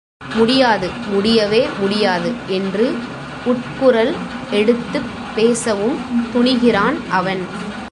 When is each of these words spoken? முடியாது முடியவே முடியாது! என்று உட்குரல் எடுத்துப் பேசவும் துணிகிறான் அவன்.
முடியாது 0.35 0.89
முடியவே 1.09 1.67
முடியாது! 1.79 2.31
என்று 2.47 2.85
உட்குரல் 3.45 4.13
எடுத்துப் 4.51 5.09
பேசவும் 5.35 5.97
துணிகிறான் 6.33 7.07
அவன். 7.09 7.43